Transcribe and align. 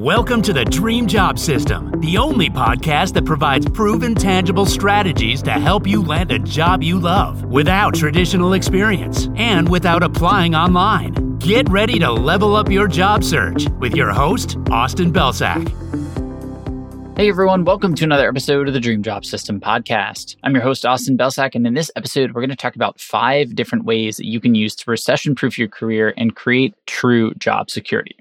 Welcome 0.00 0.40
to 0.42 0.54
the 0.54 0.64
Dream 0.64 1.06
Job 1.06 1.38
System, 1.38 1.92
the 2.00 2.16
only 2.16 2.48
podcast 2.48 3.12
that 3.12 3.26
provides 3.26 3.68
proven, 3.68 4.14
tangible 4.14 4.64
strategies 4.64 5.42
to 5.42 5.50
help 5.50 5.86
you 5.86 6.02
land 6.02 6.32
a 6.32 6.38
job 6.38 6.82
you 6.82 6.98
love 6.98 7.44
without 7.44 7.96
traditional 7.96 8.54
experience 8.54 9.28
and 9.36 9.68
without 9.68 10.02
applying 10.02 10.54
online. 10.54 11.36
Get 11.36 11.68
ready 11.68 11.98
to 11.98 12.10
level 12.10 12.56
up 12.56 12.70
your 12.70 12.88
job 12.88 13.22
search 13.22 13.68
with 13.78 13.94
your 13.94 14.10
host, 14.10 14.56
Austin 14.70 15.12
Belcak. 15.12 15.68
Hey 17.18 17.28
everyone, 17.28 17.66
welcome 17.66 17.94
to 17.96 18.04
another 18.04 18.26
episode 18.26 18.68
of 18.68 18.72
the 18.72 18.80
Dream 18.80 19.02
Job 19.02 19.26
System 19.26 19.60
podcast. 19.60 20.36
I'm 20.42 20.54
your 20.54 20.62
host, 20.62 20.86
Austin 20.86 21.18
Belcak, 21.18 21.54
and 21.54 21.66
in 21.66 21.74
this 21.74 21.90
episode, 21.94 22.32
we're 22.32 22.40
going 22.40 22.48
to 22.48 22.56
talk 22.56 22.74
about 22.74 22.98
five 22.98 23.54
different 23.54 23.84
ways 23.84 24.16
that 24.16 24.24
you 24.24 24.40
can 24.40 24.54
use 24.54 24.74
to 24.76 24.90
recession 24.90 25.34
proof 25.34 25.58
your 25.58 25.68
career 25.68 26.14
and 26.16 26.34
create 26.34 26.74
true 26.86 27.34
job 27.34 27.68
security. 27.68 28.16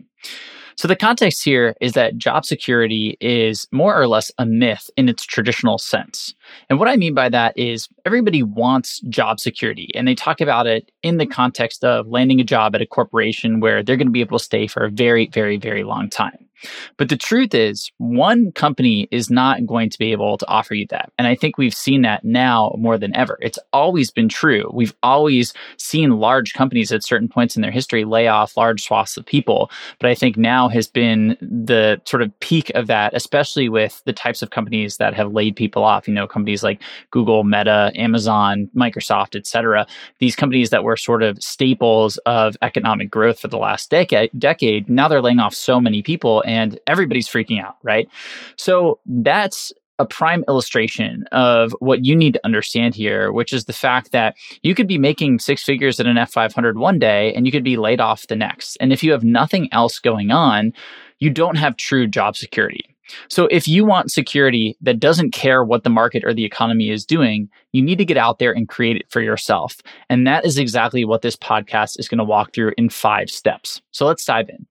So 0.80 0.88
the 0.88 0.96
context 0.96 1.44
here 1.44 1.76
is 1.82 1.92
that 1.92 2.18
job 2.18 2.46
security 2.46 3.18
is 3.20 3.68
more 3.70 4.00
or 4.00 4.08
less 4.08 4.32
a 4.38 4.46
myth 4.46 4.90
in 4.96 5.10
its 5.10 5.26
traditional 5.26 5.78
sense. 5.78 6.34
And 6.70 6.80
what 6.80 6.88
I 6.88 6.96
mean 6.96 7.14
by 7.14 7.28
that 7.28 7.58
is 7.58 7.90
everybody 8.06 8.44
wants 8.44 9.02
job 9.10 9.42
security 9.42 9.90
and 9.94 10.08
they 10.08 10.16
talk 10.16 10.40
about 10.40 10.68
it 10.68 10.90
in 11.04 11.18
the 11.18 11.26
context 11.26 11.84
of 11.84 12.08
landing 12.08 12.40
a 12.40 12.46
job 12.46 12.76
at 12.76 12.82
a 12.82 12.86
corporation 12.86 13.60
where 13.60 13.84
they're 13.84 13.98
going 13.98 14.08
to 14.08 14.12
be 14.12 14.22
able 14.22 14.38
to 14.38 14.44
stay 14.46 14.68
for 14.68 14.86
a 14.86 14.90
very, 14.90 15.28
very, 15.28 15.58
very 15.58 15.84
long 15.84 16.10
time. 16.10 16.49
But 16.98 17.10
the 17.10 17.18
truth 17.18 17.54
is, 17.54 17.92
one 17.98 18.52
company 18.52 19.08
is 19.12 19.30
not 19.30 19.66
going 19.66 19.90
to 19.90 20.00
be 20.00 20.12
able 20.12 20.38
to 20.38 20.48
offer 20.48 20.74
you 20.74 20.88
that. 20.90 21.12
And 21.18 21.28
I 21.28 21.36
think 21.36 21.58
we've 21.58 21.74
seen 21.74 22.02
that 22.04 22.24
now 22.24 22.76
more 22.78 22.98
than 22.98 23.16
ever. 23.16 23.38
It's 23.42 23.60
always 23.74 24.12
been 24.12 24.30
true. 24.30 24.70
We've 24.74 24.94
always 25.04 25.54
seen 25.78 26.20
large 26.20 26.54
companies 26.54 26.92
at 26.92 27.04
certain 27.04 27.28
points 27.28 27.56
in 27.56 27.62
their 27.62 27.72
history 27.72 28.06
lay 28.06 28.28
off 28.28 28.58
large 28.58 28.84
swaths 28.84 29.18
of 29.18 29.26
people. 29.26 29.72
But 30.00 30.10
I 30.10 30.16
think 30.16 30.38
now 30.38 30.68
has 30.70 30.88
been 30.88 31.38
the 31.42 32.02
sort 32.06 32.22
of 32.22 32.38
peak 32.40 32.72
of 32.76 32.88
that, 32.88 33.14
especially 33.14 33.70
with 33.70 34.02
the 34.06 34.14
types 34.14 34.42
of 34.42 34.50
companies 34.50 34.98
that 34.98 35.14
have 35.14 35.34
laid 35.34 35.56
people 35.56 35.84
off. 35.84 36.08
You 36.08 36.14
know, 36.14 36.28
companies 36.28 36.64
like 36.64 36.82
Google, 37.12 37.44
Meta, 37.44 37.92
Amazon, 37.96 38.70
Microsoft, 38.76 39.36
et 39.36 39.48
cetera. 39.48 39.86
These 40.20 40.36
companies 40.36 40.70
that 40.70 40.84
were 40.84 40.98
sort 40.98 41.24
of 41.24 41.42
staples 41.42 42.18
of 42.26 42.58
economic 42.62 43.10
growth 43.10 43.40
for 43.40 43.48
the 43.48 43.58
last 43.58 43.90
decade, 43.90 44.32
decade 44.38 44.90
now 44.90 45.08
they're 45.08 45.22
laying 45.22 45.40
off 45.40 45.54
so 45.54 45.80
many 45.80 46.02
people 46.02 46.42
and 46.50 46.80
everybody's 46.88 47.30
freaking 47.30 47.64
out, 47.64 47.76
right? 47.84 48.10
So 48.56 49.00
that's 49.06 49.72
a 50.00 50.06
prime 50.06 50.44
illustration 50.48 51.26
of 51.32 51.76
what 51.80 52.04
you 52.04 52.16
need 52.16 52.34
to 52.34 52.44
understand 52.44 52.96
here, 52.96 53.32
which 53.32 53.54
is 53.54 53.66
the 53.66 53.74
fact 53.74 54.12
that 54.14 54.36
you 54.64 54.74
could 54.74 54.88
be 54.88 54.98
making 54.98 55.38
six 55.38 55.62
figures 55.62 56.00
at 56.00 56.08
an 56.08 56.16
F500 56.16 56.76
one 56.76 56.98
day 56.98 57.34
and 57.34 57.46
you 57.46 57.52
could 57.52 57.64
be 57.64 57.78
laid 57.78 58.02
off 58.02 58.26
the 58.28 58.36
next. 58.36 58.78
And 58.78 58.92
if 58.92 59.04
you 59.04 59.12
have 59.12 59.24
nothing 59.24 59.72
else 59.72 60.00
going 60.00 60.32
on, 60.32 60.74
you 61.20 61.30
don't 61.30 61.58
have 61.58 61.78
true 61.78 62.08
job 62.08 62.36
security. 62.36 62.96
So 63.28 63.46
if 63.52 63.68
you 63.68 63.86
want 63.86 64.12
security 64.12 64.76
that 64.82 65.00
doesn't 65.00 65.32
care 65.32 65.64
what 65.64 65.84
the 65.84 65.90
market 65.90 66.24
or 66.24 66.34
the 66.34 66.46
economy 66.46 66.90
is 66.90 67.06
doing, 67.06 67.48
you 67.74 67.82
need 67.84 67.98
to 68.00 68.06
get 68.06 68.18
out 68.18 68.40
there 68.40 68.54
and 68.54 68.68
create 68.68 68.96
it 68.96 69.12
for 69.12 69.22
yourself. 69.22 69.82
And 70.10 70.26
that 70.26 70.46
is 70.46 70.58
exactly 70.58 71.06
what 71.06 71.22
this 71.22 71.36
podcast 71.36 72.00
is 72.00 72.08
going 72.08 72.20
to 72.20 72.24
walk 72.24 72.54
through 72.54 72.74
in 72.78 72.90
five 72.90 73.30
steps. 73.30 73.82
So 73.92 74.08
let's 74.08 74.26
dive 74.26 74.50
in. 74.50 74.66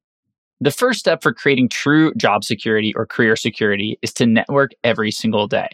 The 0.61 0.71
first 0.73 0.99
step 0.99 1.23
for 1.23 1.33
creating 1.33 1.69
true 1.69 2.13
job 2.15 2.43
security 2.43 2.93
or 2.97 3.07
career 3.07 3.37
security 3.37 3.99
is 4.03 4.13
to 4.15 4.27
network 4.27 4.73
every 4.83 5.13
single 5.13 5.47
day. 5.47 5.69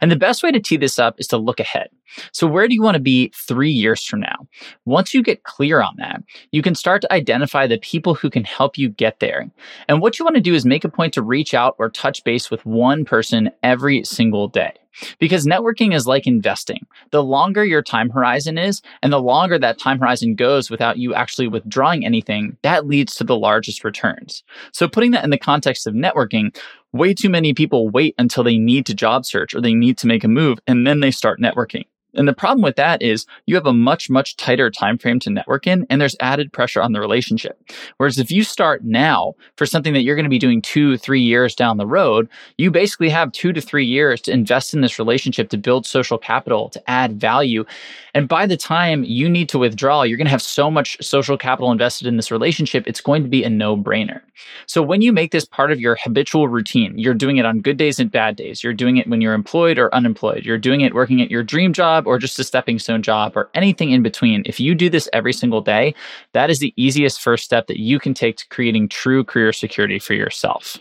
And 0.00 0.10
the 0.10 0.16
best 0.16 0.42
way 0.42 0.52
to 0.52 0.60
tee 0.60 0.76
this 0.76 0.98
up 0.98 1.14
is 1.18 1.26
to 1.28 1.38
look 1.38 1.60
ahead. 1.60 1.88
So, 2.32 2.46
where 2.46 2.68
do 2.68 2.74
you 2.74 2.82
want 2.82 2.94
to 2.94 3.00
be 3.00 3.32
three 3.34 3.70
years 3.70 4.04
from 4.04 4.20
now? 4.20 4.46
Once 4.84 5.14
you 5.14 5.22
get 5.22 5.44
clear 5.44 5.80
on 5.82 5.94
that, 5.98 6.22
you 6.52 6.62
can 6.62 6.74
start 6.74 7.02
to 7.02 7.12
identify 7.12 7.66
the 7.66 7.78
people 7.78 8.14
who 8.14 8.30
can 8.30 8.44
help 8.44 8.76
you 8.78 8.88
get 8.88 9.20
there. 9.20 9.48
And 9.88 10.00
what 10.00 10.18
you 10.18 10.24
want 10.24 10.36
to 10.36 10.42
do 10.42 10.54
is 10.54 10.64
make 10.64 10.84
a 10.84 10.90
point 10.90 11.14
to 11.14 11.22
reach 11.22 11.54
out 11.54 11.74
or 11.78 11.90
touch 11.90 12.24
base 12.24 12.50
with 12.50 12.64
one 12.64 13.04
person 13.04 13.50
every 13.62 14.04
single 14.04 14.48
day. 14.48 14.72
Because 15.18 15.46
networking 15.46 15.94
is 15.94 16.06
like 16.06 16.26
investing. 16.26 16.86
The 17.10 17.22
longer 17.22 17.64
your 17.64 17.82
time 17.82 18.10
horizon 18.10 18.58
is, 18.58 18.82
and 19.02 19.12
the 19.12 19.22
longer 19.22 19.58
that 19.58 19.78
time 19.78 19.98
horizon 19.98 20.34
goes 20.34 20.70
without 20.70 20.98
you 20.98 21.14
actually 21.14 21.48
withdrawing 21.48 22.04
anything, 22.04 22.56
that 22.62 22.86
leads 22.86 23.14
to 23.16 23.24
the 23.24 23.36
largest 23.36 23.84
returns. 23.84 24.42
So, 24.72 24.88
putting 24.88 25.12
that 25.12 25.24
in 25.24 25.30
the 25.30 25.38
context 25.38 25.86
of 25.86 25.94
networking, 25.94 26.56
way 26.92 27.14
too 27.14 27.28
many 27.28 27.54
people 27.54 27.88
wait 27.88 28.14
until 28.18 28.44
they 28.44 28.58
need 28.58 28.86
to 28.86 28.94
job 28.94 29.24
search 29.26 29.54
or 29.54 29.60
they 29.60 29.74
need 29.74 29.98
to 29.98 30.06
make 30.06 30.24
a 30.24 30.28
move, 30.28 30.58
and 30.66 30.86
then 30.86 31.00
they 31.00 31.10
start 31.10 31.40
networking. 31.40 31.84
And 32.14 32.26
the 32.26 32.32
problem 32.32 32.62
with 32.62 32.76
that 32.76 33.02
is 33.02 33.26
you 33.46 33.54
have 33.54 33.66
a 33.66 33.72
much, 33.72 34.08
much 34.08 34.36
tighter 34.36 34.70
time 34.70 34.96
frame 34.98 35.20
to 35.20 35.30
network 35.30 35.66
in, 35.66 35.86
and 35.90 36.00
there's 36.00 36.16
added 36.20 36.52
pressure 36.52 36.80
on 36.80 36.92
the 36.92 37.00
relationship. 37.00 37.60
Whereas 37.98 38.18
if 38.18 38.30
you 38.30 38.42
start 38.44 38.84
now 38.84 39.34
for 39.56 39.66
something 39.66 39.92
that 39.92 40.02
you're 40.02 40.16
going 40.16 40.24
to 40.24 40.30
be 40.30 40.38
doing 40.38 40.62
two, 40.62 40.96
three 40.96 41.20
years 41.20 41.54
down 41.54 41.76
the 41.76 41.86
road, 41.86 42.28
you 42.56 42.70
basically 42.70 43.10
have 43.10 43.32
two 43.32 43.52
to 43.52 43.60
three 43.60 43.84
years 43.84 44.20
to 44.22 44.32
invest 44.32 44.72
in 44.72 44.80
this 44.80 44.98
relationship, 44.98 45.50
to 45.50 45.58
build 45.58 45.86
social 45.86 46.18
capital, 46.18 46.70
to 46.70 46.90
add 46.90 47.20
value. 47.20 47.64
And 48.14 48.26
by 48.26 48.46
the 48.46 48.56
time 48.56 49.04
you 49.04 49.28
need 49.28 49.48
to 49.50 49.58
withdraw, 49.58 50.02
you're 50.02 50.16
going 50.16 50.26
to 50.26 50.30
have 50.30 50.42
so 50.42 50.70
much 50.70 50.96
social 51.02 51.36
capital 51.36 51.70
invested 51.70 52.06
in 52.06 52.16
this 52.16 52.30
relationship, 52.30 52.84
it's 52.86 53.00
going 53.00 53.22
to 53.22 53.28
be 53.28 53.44
a 53.44 53.50
no 53.50 53.76
brainer. 53.76 54.22
So 54.66 54.82
when 54.82 55.02
you 55.02 55.12
make 55.12 55.30
this 55.30 55.44
part 55.44 55.72
of 55.72 55.80
your 55.80 55.96
habitual 55.96 56.48
routine, 56.48 56.98
you're 56.98 57.14
doing 57.14 57.36
it 57.36 57.44
on 57.44 57.60
good 57.60 57.76
days 57.76 57.98
and 57.98 58.10
bad 58.10 58.36
days, 58.36 58.64
you're 58.64 58.72
doing 58.72 58.96
it 58.96 59.08
when 59.08 59.20
you're 59.20 59.34
employed 59.34 59.78
or 59.78 59.94
unemployed, 59.94 60.44
you're 60.44 60.58
doing 60.58 60.80
it 60.80 60.94
working 60.94 61.20
at 61.20 61.30
your 61.30 61.42
dream 61.42 61.72
job 61.72 61.97
job 61.98 62.06
or 62.06 62.18
just 62.18 62.38
a 62.38 62.44
stepping 62.44 62.78
stone 62.78 63.02
job 63.02 63.32
or 63.36 63.50
anything 63.54 63.90
in 63.90 64.02
between, 64.02 64.42
if 64.46 64.60
you 64.60 64.74
do 64.74 64.88
this 64.88 65.08
every 65.12 65.32
single 65.32 65.60
day, 65.60 65.94
that 66.32 66.50
is 66.50 66.58
the 66.58 66.72
easiest 66.76 67.20
first 67.20 67.44
step 67.44 67.66
that 67.66 67.80
you 67.80 67.98
can 67.98 68.14
take 68.14 68.36
to 68.36 68.48
creating 68.48 68.88
true 68.88 69.24
career 69.24 69.52
security 69.52 69.98
for 69.98 70.14
yourself. 70.14 70.78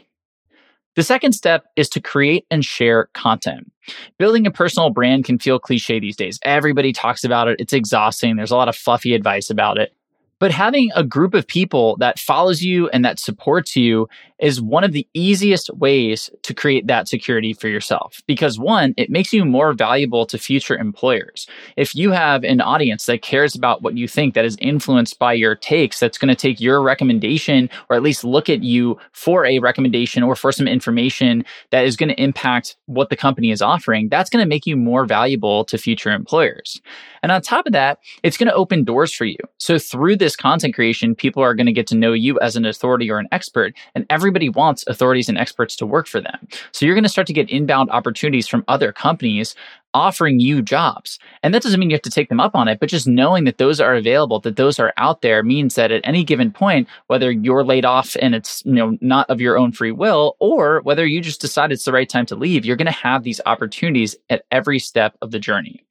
The 0.96 1.04
second 1.04 1.34
step 1.34 1.66
is 1.76 1.90
to 1.90 2.02
create 2.02 2.46
and 2.50 2.66
share 2.66 3.10
content. 3.14 3.72
Building 4.18 4.48
a 4.48 4.52
personal 4.52 4.90
brand 4.90 5.26
can 5.26 5.38
feel 5.38 5.60
cliche 5.60 6.00
these 6.00 6.16
days. 6.16 6.40
Everybody 6.44 6.92
talks 6.92 7.24
about 7.24 7.48
it. 7.48 7.60
It's 7.60 7.74
exhausting. 7.74 8.36
There's 8.36 8.52
a 8.52 8.56
lot 8.56 8.68
of 8.68 8.76
fluffy 8.76 9.14
advice 9.14 9.52
about 9.52 9.78
it. 9.78 9.94
But 10.40 10.52
having 10.52 10.92
a 10.96 11.04
group 11.04 11.34
of 11.34 11.48
people 11.48 11.98
that 11.98 12.20
follows 12.20 12.62
you 12.62 12.90
and 12.90 13.04
that 13.04 13.20
supports 13.20 13.76
you 13.76 14.08
is 14.40 14.62
one 14.62 14.84
of 14.84 14.92
the 14.92 15.08
easiest 15.14 15.74
ways 15.74 16.30
to 16.44 16.54
create 16.54 16.86
that 16.88 17.08
security 17.08 17.54
for 17.54 17.68
yourself. 17.68 18.22
Because 18.28 18.60
one, 18.60 18.94
it 18.98 19.10
makes 19.10 19.34
you 19.34 19.44
more 19.46 19.74
valuable 19.74 20.26
to 20.28 20.38
future 20.38 20.78
employers. 20.78 21.48
If 21.76 21.96
you 21.96 22.12
have 22.12 22.44
an 22.44 22.62
audience 22.62 23.08
that 23.08 23.24
cares 23.24 23.56
about 23.56 23.82
what 23.82 23.98
you 23.98 24.08
think, 24.08 24.36
that 24.36 24.46
is 24.46 24.56
influenced 24.60 25.18
by 25.18 25.34
your 25.34 25.56
takes, 25.56 26.00
that's 26.00 26.20
going 26.20 26.30
to 26.30 26.36
take 26.36 26.62
your 26.62 26.82
recommendation 26.84 27.70
or 27.90 27.96
at 27.96 28.04
least 28.04 28.24
look 28.24 28.48
at 28.48 28.64
you 28.64 29.00
for 29.12 29.46
a 29.46 29.60
recommendation 29.60 30.22
or 30.22 30.36
for 30.36 30.52
some 30.52 30.68
information 30.68 31.44
that 31.72 31.86
is 31.86 31.96
going 31.96 32.10
to 32.10 32.22
impact 32.22 32.76
what 32.86 33.10
the 33.10 33.16
company 33.16 33.50
is 33.50 33.62
offering, 33.62 34.08
that's 34.10 34.30
going 34.30 34.44
to 34.44 34.50
make 34.50 34.68
you 34.68 34.78
more 34.78 35.06
valuable 35.06 35.66
to 35.66 35.78
future 35.78 36.12
employers. 36.12 36.80
And 37.24 37.32
on 37.32 37.42
top 37.42 37.66
of 37.66 37.74
that, 37.74 38.00
it's 38.22 38.38
going 38.38 38.50
to 38.50 38.56
open 38.56 38.84
doors 38.84 39.14
for 39.14 39.26
you. 39.26 39.38
So 39.58 39.80
through 39.80 40.18
this 40.18 40.27
content 40.36 40.76
creation, 40.76 41.16
people 41.16 41.42
are 41.42 41.54
going 41.54 41.66
to 41.68 41.72
get 41.72 41.88
to 41.88 41.96
know 41.96 42.14
you 42.14 42.40
as 42.40 42.56
an 42.56 42.66
authority 42.66 43.10
or 43.10 43.20
an 43.20 43.28
expert, 43.32 43.74
and 43.96 44.06
everybody 44.10 44.50
wants 44.50 44.84
authorities 44.88 45.30
and 45.30 45.38
experts 45.38 45.76
to 45.78 45.86
work 45.86 46.08
for 46.08 46.20
them. 46.20 46.48
So 46.72 46.86
you're 46.86 46.96
going 46.96 47.04
to 47.04 47.10
start 47.10 47.28
to 47.28 47.34
get 47.34 47.50
inbound 47.50 47.90
opportunities 47.92 48.48
from 48.48 48.64
other 48.68 48.92
companies 48.92 49.56
offering 49.94 50.40
you 50.40 50.62
jobs. 50.62 51.20
And 51.44 51.54
that 51.54 51.64
doesn't 51.64 51.80
mean 51.80 51.90
you 51.90 51.96
have 51.96 52.02
to 52.04 52.10
take 52.10 52.30
them 52.30 52.40
up 52.40 52.56
on 52.56 52.68
it, 52.68 52.80
but 52.80 52.90
just 52.90 53.08
knowing 53.08 53.46
that 53.46 53.58
those 53.58 53.80
are 53.80 53.96
available, 53.96 54.40
that 54.42 54.56
those 54.56 54.80
are 54.80 54.94
out 54.98 55.22
there 55.22 55.44
means 55.44 55.76
that 55.76 55.92
at 55.92 56.02
any 56.04 56.24
given 56.24 56.52
point, 56.52 56.88
whether 57.08 57.32
you're 57.32 57.64
laid 57.64 57.86
off 57.86 58.16
and 58.22 58.36
it's, 58.36 58.64
you 58.66 58.74
know, 58.74 58.98
not 59.02 59.30
of 59.30 59.42
your 59.42 59.58
own 59.58 59.72
free 59.72 59.92
will, 59.92 60.36
or 60.40 60.82
whether 60.82 61.06
you 61.06 61.22
just 61.22 61.42
decide 61.42 61.72
it's 61.72 61.86
the 61.86 61.92
right 61.92 62.10
time 62.10 62.26
to 62.26 62.36
leave, 62.36 62.66
you're 62.66 62.76
going 62.76 62.86
to 62.86 62.92
have 62.92 63.24
these 63.24 63.42
opportunities 63.46 64.16
at 64.30 64.44
every 64.52 64.80
step 64.80 65.18
of 65.22 65.32
the 65.32 65.40
journey. 65.40 65.84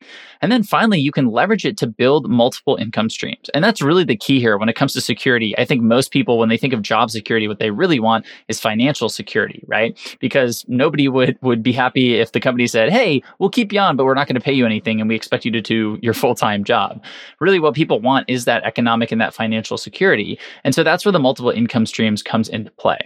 And 0.42 0.52
then 0.52 0.62
finally, 0.62 1.00
you 1.00 1.12
can 1.12 1.26
leverage 1.26 1.64
it 1.64 1.76
to 1.78 1.86
build 1.86 2.28
multiple 2.28 2.76
income 2.76 3.10
streams. 3.10 3.48
And 3.54 3.64
that's 3.64 3.82
really 3.82 4.04
the 4.04 4.16
key 4.16 4.38
here 4.38 4.58
when 4.58 4.68
it 4.68 4.76
comes 4.76 4.92
to 4.92 5.00
security. 5.00 5.56
I 5.58 5.64
think 5.64 5.82
most 5.82 6.10
people, 6.10 6.38
when 6.38 6.48
they 6.48 6.56
think 6.56 6.72
of 6.72 6.82
job 6.82 7.10
security, 7.10 7.48
what 7.48 7.58
they 7.58 7.70
really 7.70 7.98
want 7.98 8.26
is 8.48 8.60
financial 8.60 9.08
security, 9.08 9.64
right? 9.66 9.98
Because 10.20 10.64
nobody 10.68 11.08
would, 11.08 11.38
would 11.42 11.62
be 11.62 11.72
happy 11.72 12.16
if 12.16 12.32
the 12.32 12.40
company 12.40 12.66
said, 12.66 12.90
Hey, 12.90 13.22
we'll 13.38 13.50
keep 13.50 13.72
you 13.72 13.80
on 13.80 13.85
but 13.94 14.04
we're 14.04 14.14
not 14.14 14.26
going 14.26 14.34
to 14.34 14.40
pay 14.40 14.52
you 14.52 14.64
anything 14.64 15.00
and 15.00 15.08
we 15.08 15.14
expect 15.14 15.44
you 15.44 15.50
to 15.52 15.60
do 15.60 15.98
your 16.02 16.14
full 16.14 16.34
time 16.34 16.64
job. 16.64 17.04
Really, 17.40 17.60
what 17.60 17.74
people 17.74 18.00
want 18.00 18.28
is 18.28 18.46
that 18.46 18.64
economic 18.64 19.12
and 19.12 19.20
that 19.20 19.34
financial 19.34 19.76
security. 19.76 20.38
And 20.64 20.74
so 20.74 20.82
that's 20.82 21.04
where 21.04 21.12
the 21.12 21.20
multiple 21.20 21.50
income 21.50 21.86
streams 21.86 22.22
comes 22.22 22.48
into 22.48 22.70
play. 22.72 22.98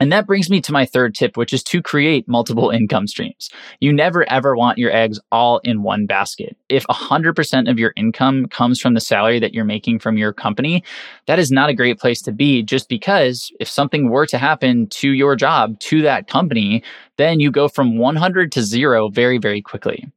And 0.00 0.10
that 0.12 0.26
brings 0.26 0.48
me 0.48 0.62
to 0.62 0.72
my 0.72 0.86
third 0.86 1.14
tip, 1.14 1.36
which 1.36 1.52
is 1.52 1.62
to 1.64 1.82
create 1.82 2.26
multiple 2.26 2.70
income 2.70 3.06
streams. 3.06 3.50
You 3.80 3.92
never 3.92 4.28
ever 4.30 4.56
want 4.56 4.78
your 4.78 4.90
eggs 4.90 5.20
all 5.30 5.58
in 5.58 5.82
one 5.82 6.06
basket. 6.06 6.56
If 6.70 6.86
100% 6.86 7.70
of 7.70 7.78
your 7.78 7.92
income 7.96 8.46
comes 8.46 8.80
from 8.80 8.94
the 8.94 9.00
salary 9.00 9.38
that 9.40 9.52
you're 9.52 9.64
making 9.64 9.98
from 9.98 10.16
your 10.16 10.32
company, 10.32 10.82
that 11.26 11.38
is 11.38 11.50
not 11.50 11.68
a 11.68 11.74
great 11.74 11.98
place 11.98 12.22
to 12.22 12.32
be 12.32 12.62
just 12.62 12.88
because 12.88 13.52
if 13.60 13.68
something 13.68 14.08
were 14.08 14.26
to 14.26 14.38
happen 14.38 14.86
to 14.88 15.10
your 15.10 15.36
job, 15.36 15.78
to 15.80 16.00
that 16.00 16.28
company, 16.28 16.82
then 17.20 17.40
you 17.40 17.50
go 17.50 17.68
from 17.68 17.98
100 17.98 18.50
to 18.52 18.62
zero 18.62 19.08
very, 19.08 19.38
very 19.38 19.62
quickly. 19.62 20.10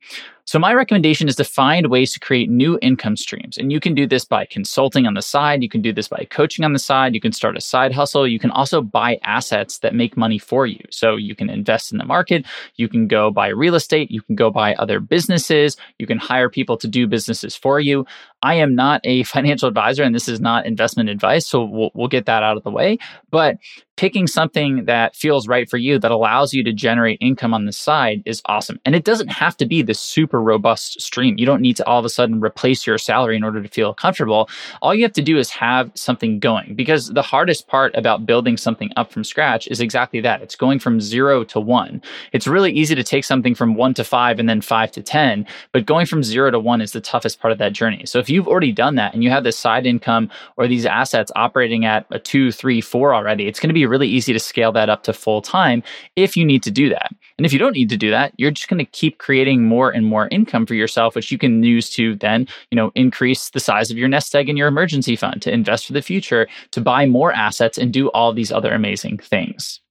So, 0.45 0.59
my 0.59 0.73
recommendation 0.73 1.29
is 1.29 1.37
to 1.37 1.45
find 1.45 1.87
ways 1.87 2.11
to 2.13 2.19
create 2.19 2.49
new 2.49 2.77
income 2.81 3.15
streams. 3.15 3.57
And 3.57 3.71
you 3.71 3.79
can 3.79 3.95
do 3.95 4.05
this 4.05 4.25
by 4.25 4.45
consulting 4.45 5.07
on 5.07 5.13
the 5.13 5.21
side. 5.21 5.63
You 5.63 5.69
can 5.69 5.81
do 5.81 5.93
this 5.93 6.09
by 6.09 6.27
coaching 6.29 6.65
on 6.65 6.73
the 6.73 6.79
side. 6.79 7.15
You 7.15 7.21
can 7.21 7.31
start 7.31 7.55
a 7.55 7.61
side 7.61 7.93
hustle. 7.93 8.27
You 8.27 8.39
can 8.39 8.51
also 8.51 8.81
buy 8.81 9.19
assets 9.23 9.79
that 9.79 9.95
make 9.95 10.17
money 10.17 10.37
for 10.37 10.67
you. 10.67 10.81
So, 10.89 11.15
you 11.15 11.33
can 11.33 11.49
invest 11.49 11.93
in 11.93 11.97
the 11.97 12.03
market. 12.03 12.45
You 12.75 12.89
can 12.89 13.07
go 13.07 13.31
buy 13.31 13.47
real 13.47 13.73
estate. 13.73 14.11
You 14.11 14.21
can 14.21 14.35
go 14.35 14.51
buy 14.51 14.73
other 14.75 14.99
businesses. 14.99 15.77
You 15.97 16.07
can 16.07 16.17
hire 16.17 16.49
people 16.49 16.75
to 16.77 16.89
do 16.89 17.07
businesses 17.07 17.55
for 17.55 17.79
you. 17.79 18.05
I 18.43 18.55
am 18.55 18.75
not 18.75 19.01
a 19.03 19.23
financial 19.35 19.67
advisor 19.67 20.03
and 20.03 20.13
this 20.13 20.27
is 20.27 20.39
not 20.39 20.65
investment 20.65 21.09
advice. 21.09 21.47
So, 21.47 21.63
we'll, 21.63 21.91
we'll 21.93 22.07
get 22.07 22.25
that 22.27 22.43
out 22.43 22.57
of 22.57 22.63
the 22.63 22.71
way. 22.71 22.99
But 23.31 23.57
picking 23.95 24.25
something 24.25 24.85
that 24.85 25.15
feels 25.15 25.47
right 25.47 25.69
for 25.69 25.77
you 25.77 25.99
that 25.99 26.11
allows 26.11 26.53
you 26.53 26.63
to 26.63 26.73
generate 26.73 27.17
income 27.21 27.53
on 27.53 27.65
the 27.65 27.71
side 27.71 28.23
is 28.25 28.41
awesome. 28.45 28.79
And 28.85 28.95
it 28.95 29.03
doesn't 29.03 29.27
have 29.27 29.55
to 29.57 29.65
be 29.65 29.81
this 29.81 29.99
super 29.99 30.41
robust 30.41 30.99
stream. 30.99 31.37
You 31.37 31.45
don't 31.45 31.61
need 31.61 31.77
to 31.77 31.85
all 31.85 31.99
of 31.99 32.05
a 32.05 32.09
sudden 32.09 32.41
replace 32.41 32.87
your 32.87 32.97
salary 32.97 33.35
in 33.35 33.43
order 33.43 33.61
to 33.61 33.69
feel 33.69 33.93
comfortable. 33.93 34.49
All 34.81 34.95
you 34.95 35.03
have 35.03 35.13
to 35.13 35.21
do 35.21 35.37
is 35.37 35.51
have 35.51 35.91
something 35.93 36.39
going 36.39 36.75
because 36.75 37.09
the 37.09 37.21
hardest 37.21 37.67
part 37.67 37.95
about 37.95 38.25
building 38.25 38.57
something 38.57 38.91
up 38.97 39.11
from 39.11 39.23
scratch 39.23 39.67
is 39.67 39.79
exactly 39.79 40.21
that. 40.21 40.41
It's 40.41 40.55
going 40.55 40.79
from 40.79 40.99
zero 40.99 41.43
to 41.45 41.59
one. 41.59 42.01
It's 42.31 42.47
really 42.47 42.71
easy 42.71 42.95
to 42.95 43.03
take 43.03 43.23
something 43.23 43.53
from 43.53 43.75
one 43.75 43.93
to 43.95 44.03
five 44.03 44.39
and 44.39 44.49
then 44.49 44.61
five 44.61 44.91
to 44.91 45.03
10, 45.03 45.45
but 45.71 45.85
going 45.85 46.07
from 46.07 46.23
zero 46.23 46.49
to 46.49 46.59
one 46.59 46.81
is 46.81 46.93
the 46.93 47.01
toughest 47.01 47.39
part 47.39 47.51
of 47.51 47.59
that 47.59 47.73
journey. 47.73 48.05
So 48.05 48.17
if 48.17 48.29
you've 48.33 48.47
already 48.47 48.71
done 48.71 48.95
that 48.95 49.13
and 49.13 49.23
you 49.23 49.29
have 49.29 49.43
this 49.43 49.57
side 49.57 49.85
income 49.85 50.29
or 50.57 50.67
these 50.67 50.85
assets 50.85 51.31
operating 51.35 51.85
at 51.85 52.05
a 52.11 52.19
two, 52.19 52.51
three, 52.51 52.81
four 52.81 53.13
already, 53.13 53.47
it's 53.47 53.59
going 53.59 53.69
to 53.69 53.73
be 53.73 53.85
really 53.85 54.07
easy 54.07 54.33
to 54.33 54.39
scale 54.39 54.71
that 54.71 54.89
up 54.89 55.03
to 55.03 55.13
full 55.13 55.41
time 55.41 55.83
if 56.15 56.35
you 56.35 56.45
need 56.45 56.63
to 56.63 56.71
do 56.71 56.89
that. 56.89 57.11
And 57.37 57.45
if 57.45 57.53
you 57.53 57.59
don't 57.59 57.75
need 57.75 57.89
to 57.89 57.97
do 57.97 58.11
that, 58.11 58.33
you're 58.37 58.51
just 58.51 58.67
going 58.67 58.83
to 58.83 58.91
keep 58.91 59.17
creating 59.17 59.63
more 59.63 59.89
and 59.89 60.05
more 60.05 60.27
income 60.29 60.65
for 60.65 60.75
yourself, 60.75 61.15
which 61.15 61.31
you 61.31 61.37
can 61.37 61.63
use 61.63 61.89
to 61.91 62.15
then, 62.15 62.47
you 62.71 62.75
know, 62.75 62.91
increase 62.95 63.49
the 63.49 63.59
size 63.59 63.91
of 63.91 63.97
your 63.97 64.07
nest 64.07 64.35
egg 64.35 64.49
in 64.49 64.57
your 64.57 64.67
emergency 64.67 65.15
fund, 65.15 65.41
to 65.41 65.53
invest 65.53 65.87
for 65.87 65.93
the 65.93 66.01
future, 66.01 66.47
to 66.71 66.81
buy 66.81 67.05
more 67.05 67.31
assets 67.33 67.77
and 67.77 67.91
do 67.91 68.09
all 68.09 68.33
these 68.33 68.51
other 68.51 68.73
amazing 68.73 69.17
things. 69.17 69.82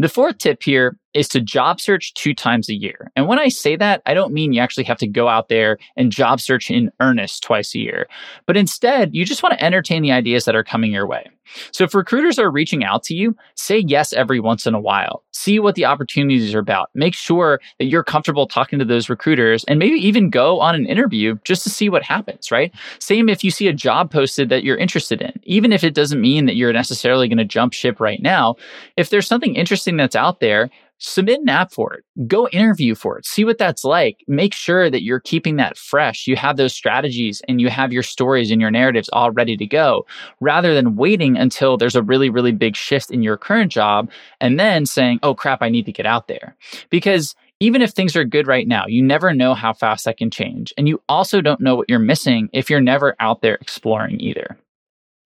The 0.00 0.08
fourth 0.08 0.38
tip 0.38 0.62
here 0.62 0.96
is 1.12 1.26
to 1.30 1.40
job 1.40 1.80
search 1.80 2.14
two 2.14 2.32
times 2.32 2.68
a 2.68 2.74
year. 2.74 3.10
And 3.16 3.26
when 3.26 3.40
I 3.40 3.48
say 3.48 3.74
that, 3.74 4.00
I 4.06 4.14
don't 4.14 4.32
mean 4.32 4.52
you 4.52 4.60
actually 4.60 4.84
have 4.84 4.98
to 4.98 5.08
go 5.08 5.26
out 5.26 5.48
there 5.48 5.76
and 5.96 6.12
job 6.12 6.40
search 6.40 6.70
in 6.70 6.92
earnest 7.00 7.42
twice 7.42 7.74
a 7.74 7.80
year, 7.80 8.06
but 8.46 8.56
instead, 8.56 9.12
you 9.12 9.24
just 9.24 9.42
want 9.42 9.58
to 9.58 9.64
entertain 9.64 10.02
the 10.02 10.12
ideas 10.12 10.44
that 10.44 10.54
are 10.54 10.62
coming 10.62 10.92
your 10.92 11.08
way. 11.08 11.28
So 11.72 11.84
if 11.84 11.94
recruiters 11.94 12.38
are 12.38 12.50
reaching 12.50 12.84
out 12.84 13.02
to 13.04 13.14
you, 13.14 13.36
say 13.54 13.78
yes 13.78 14.12
every 14.12 14.40
once 14.40 14.66
in 14.66 14.74
a 14.74 14.80
while. 14.80 15.22
See 15.32 15.58
what 15.58 15.74
the 15.74 15.84
opportunities 15.84 16.54
are 16.54 16.58
about. 16.58 16.90
Make 16.94 17.14
sure 17.14 17.60
that 17.78 17.86
you're 17.86 18.04
comfortable 18.04 18.46
talking 18.46 18.78
to 18.78 18.84
those 18.84 19.08
recruiters 19.08 19.64
and 19.64 19.78
maybe 19.78 19.96
even 19.96 20.30
go 20.30 20.60
on 20.60 20.74
an 20.74 20.86
interview 20.86 21.38
just 21.44 21.62
to 21.64 21.70
see 21.70 21.88
what 21.88 22.02
happens, 22.02 22.50
right? 22.50 22.72
Same 22.98 23.28
if 23.28 23.44
you 23.44 23.50
see 23.50 23.68
a 23.68 23.72
job 23.72 24.10
posted 24.10 24.48
that 24.48 24.64
you're 24.64 24.76
interested 24.76 25.22
in, 25.22 25.32
even 25.44 25.72
if 25.72 25.84
it 25.84 25.94
doesn't 25.94 26.20
mean 26.20 26.46
that 26.46 26.56
you're 26.56 26.72
necessarily 26.72 27.28
going 27.28 27.38
to 27.38 27.44
jump 27.44 27.72
ship 27.72 28.00
right 28.00 28.22
now. 28.22 28.56
If 28.96 29.10
there's 29.10 29.26
something 29.26 29.54
interesting 29.54 29.96
that's 29.96 30.16
out 30.16 30.40
there, 30.40 30.70
submit 30.98 31.40
an 31.40 31.48
app 31.48 31.72
for 31.72 31.94
it. 31.94 32.04
Go 32.26 32.48
interview 32.48 32.94
for 32.94 33.18
it. 33.18 33.26
See 33.26 33.44
what 33.44 33.58
that's 33.58 33.84
like. 33.84 34.24
Make 34.26 34.54
sure 34.54 34.90
that 34.90 35.02
you're 35.02 35.20
keeping 35.20 35.56
that 35.56 35.78
fresh. 35.78 36.26
You 36.26 36.36
have 36.36 36.56
those 36.56 36.74
strategies 36.74 37.40
and 37.48 37.60
you 37.60 37.70
have 37.70 37.92
your 37.92 38.02
stories 38.02 38.50
and 38.50 38.60
your 38.60 38.70
narratives 38.70 39.08
all 39.12 39.30
ready 39.30 39.56
to 39.56 39.66
go 39.66 40.06
rather 40.40 40.74
than 40.74 40.96
waiting 40.96 41.36
until 41.36 41.76
there's 41.76 41.96
a 41.96 42.02
really, 42.02 42.30
really 42.30 42.52
big 42.52 42.76
shift 42.76 43.10
in 43.10 43.22
your 43.22 43.36
current 43.36 43.72
job 43.72 44.10
and 44.40 44.58
then 44.58 44.86
saying, 44.86 45.20
oh 45.22 45.34
crap, 45.34 45.62
I 45.62 45.68
need 45.68 45.86
to 45.86 45.92
get 45.92 46.06
out 46.06 46.28
there. 46.28 46.56
Because 46.90 47.34
even 47.60 47.82
if 47.82 47.90
things 47.90 48.14
are 48.14 48.24
good 48.24 48.46
right 48.46 48.68
now, 48.68 48.84
you 48.86 49.02
never 49.02 49.34
know 49.34 49.54
how 49.54 49.72
fast 49.72 50.04
that 50.04 50.16
can 50.16 50.30
change. 50.30 50.72
And 50.78 50.88
you 50.88 51.02
also 51.08 51.40
don't 51.40 51.60
know 51.60 51.74
what 51.74 51.88
you're 51.88 51.98
missing 51.98 52.48
if 52.52 52.70
you're 52.70 52.80
never 52.80 53.16
out 53.18 53.42
there 53.42 53.56
exploring 53.56 54.20
either. 54.20 54.56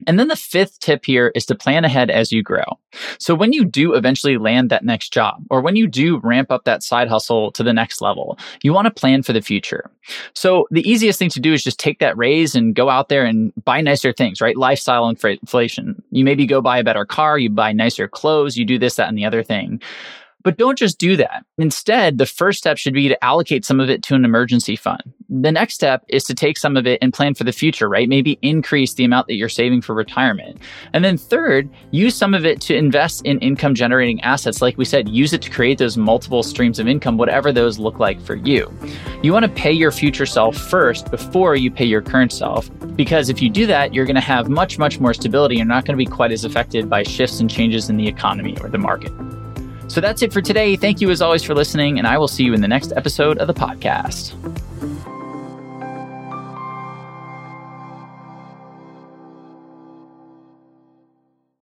And 0.06 0.18
then 0.18 0.28
the 0.28 0.36
fifth 0.36 0.78
tip 0.80 1.04
here 1.04 1.32
is 1.34 1.46
to 1.46 1.54
plan 1.54 1.84
ahead 1.84 2.10
as 2.10 2.32
you 2.32 2.42
grow. 2.42 2.64
So 3.18 3.34
when 3.34 3.52
you 3.52 3.64
do 3.64 3.94
eventually 3.94 4.36
land 4.38 4.70
that 4.70 4.84
next 4.84 5.12
job, 5.12 5.42
or 5.50 5.60
when 5.60 5.76
you 5.76 5.86
do 5.86 6.18
ramp 6.18 6.50
up 6.50 6.64
that 6.64 6.82
side 6.82 7.08
hustle 7.08 7.52
to 7.52 7.62
the 7.62 7.72
next 7.72 8.00
level, 8.00 8.38
you 8.62 8.72
want 8.72 8.86
to 8.86 8.90
plan 8.90 9.22
for 9.22 9.32
the 9.32 9.40
future. 9.40 9.90
So 10.34 10.66
the 10.70 10.88
easiest 10.88 11.18
thing 11.18 11.30
to 11.30 11.40
do 11.40 11.52
is 11.52 11.62
just 11.62 11.78
take 11.78 11.98
that 12.00 12.16
raise 12.16 12.54
and 12.54 12.74
go 12.74 12.90
out 12.90 13.08
there 13.08 13.24
and 13.24 13.52
buy 13.64 13.80
nicer 13.80 14.12
things, 14.12 14.40
right? 14.40 14.56
Lifestyle 14.56 15.08
inflation. 15.08 16.02
You 16.10 16.24
maybe 16.24 16.46
go 16.46 16.60
buy 16.60 16.78
a 16.78 16.84
better 16.84 17.04
car, 17.04 17.38
you 17.38 17.50
buy 17.50 17.72
nicer 17.72 18.08
clothes, 18.08 18.56
you 18.56 18.64
do 18.64 18.78
this, 18.78 18.96
that, 18.96 19.08
and 19.08 19.16
the 19.16 19.24
other 19.24 19.42
thing. 19.42 19.80
But 20.44 20.56
don't 20.56 20.78
just 20.78 20.98
do 20.98 21.16
that. 21.16 21.44
Instead, 21.58 22.18
the 22.18 22.26
first 22.26 22.58
step 22.58 22.78
should 22.78 22.94
be 22.94 23.08
to 23.08 23.24
allocate 23.24 23.64
some 23.64 23.80
of 23.80 23.88
it 23.88 24.02
to 24.04 24.14
an 24.14 24.24
emergency 24.24 24.76
fund. 24.76 25.02
The 25.28 25.52
next 25.52 25.74
step 25.74 26.04
is 26.08 26.24
to 26.24 26.34
take 26.34 26.58
some 26.58 26.76
of 26.76 26.86
it 26.86 26.98
and 27.00 27.12
plan 27.12 27.34
for 27.34 27.44
the 27.44 27.52
future, 27.52 27.88
right? 27.88 28.08
Maybe 28.08 28.38
increase 28.42 28.94
the 28.94 29.04
amount 29.04 29.28
that 29.28 29.36
you're 29.36 29.48
saving 29.48 29.80
for 29.80 29.94
retirement. 29.94 30.58
And 30.92 31.04
then 31.04 31.16
third, 31.16 31.70
use 31.90 32.14
some 32.14 32.34
of 32.34 32.44
it 32.44 32.60
to 32.62 32.74
invest 32.74 33.24
in 33.24 33.38
income 33.38 33.74
generating 33.74 34.20
assets. 34.22 34.60
Like 34.60 34.76
we 34.76 34.84
said, 34.84 35.08
use 35.08 35.32
it 35.32 35.40
to 35.42 35.50
create 35.50 35.78
those 35.78 35.96
multiple 35.96 36.42
streams 36.42 36.78
of 36.78 36.86
income, 36.86 37.16
whatever 37.16 37.52
those 37.52 37.78
look 37.78 37.98
like 37.98 38.20
for 38.20 38.34
you. 38.34 38.70
You 39.22 39.32
want 39.32 39.44
to 39.44 39.52
pay 39.52 39.72
your 39.72 39.90
future 39.90 40.26
self 40.26 40.56
first 40.56 41.10
before 41.10 41.56
you 41.56 41.70
pay 41.70 41.86
your 41.86 42.02
current 42.02 42.32
self, 42.32 42.70
because 42.94 43.30
if 43.30 43.40
you 43.40 43.48
do 43.48 43.66
that, 43.66 43.94
you're 43.94 44.04
going 44.04 44.16
to 44.16 44.20
have 44.20 44.48
much, 44.48 44.78
much 44.78 45.00
more 45.00 45.14
stability. 45.14 45.56
You're 45.56 45.64
not 45.64 45.84
going 45.84 45.96
to 45.96 46.04
be 46.04 46.10
quite 46.10 46.32
as 46.32 46.44
affected 46.44 46.90
by 46.90 47.04
shifts 47.04 47.40
and 47.40 47.48
changes 47.48 47.88
in 47.88 47.96
the 47.96 48.06
economy 48.06 48.56
or 48.60 48.68
the 48.68 48.78
market. 48.78 49.12
So 49.92 50.00
that's 50.00 50.22
it 50.22 50.32
for 50.32 50.40
today. 50.40 50.74
Thank 50.74 51.02
you 51.02 51.10
as 51.10 51.20
always 51.20 51.42
for 51.42 51.54
listening, 51.54 51.98
and 51.98 52.06
I 52.06 52.16
will 52.16 52.26
see 52.26 52.44
you 52.44 52.54
in 52.54 52.62
the 52.62 52.66
next 52.66 52.94
episode 52.96 53.36
of 53.36 53.46
the 53.46 53.52
podcast. 53.52 54.32